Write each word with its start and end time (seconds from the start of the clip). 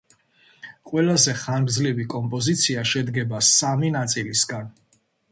ყველაზე 0.91 1.35
ხანგრძლივი 1.41 2.05
კომპოზიცია 2.13 2.85
შედგება 2.93 3.41
სამი 3.49 3.93
ნაწილისგან. 3.97 4.73